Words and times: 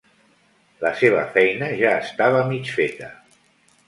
La 0.85 0.91
seva 1.01 1.19
feina 1.35 1.67
ja 1.81 1.91
estava 2.05 2.39
mig 2.53 2.73
feta. 2.79 3.11